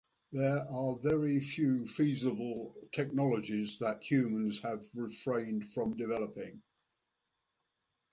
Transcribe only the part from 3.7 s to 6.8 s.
that humans have refrained from developing.